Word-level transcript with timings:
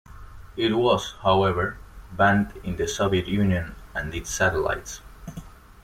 It 0.57 0.73
was, 0.75 1.13
however, 1.21 1.77
banned 2.11 2.59
in 2.63 2.75
the 2.75 2.87
Soviet 2.87 3.27
Union 3.27 3.75
and 3.93 4.15
its 4.15 4.31
satellites. 4.31 4.99